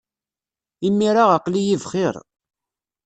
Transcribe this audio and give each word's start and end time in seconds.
Imir-a 0.87 1.25
aql-iyi 1.37 1.77
bxir. 1.81 2.15